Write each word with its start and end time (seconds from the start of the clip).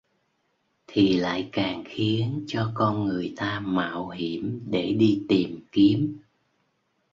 Thì 0.87 1.13
lại 1.17 1.49
càng 1.51 1.83
khiến 1.87 2.43
cho 2.47 2.71
con 2.73 3.03
người 3.05 3.33
ta 3.37 3.59
mạo 3.59 4.09
hiểm 4.09 4.61
để 4.69 4.93
đi 4.99 5.23
tìm 5.29 5.65
kiếm 5.71 6.19